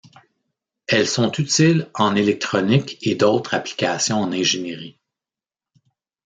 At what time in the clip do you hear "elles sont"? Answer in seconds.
0.87-1.31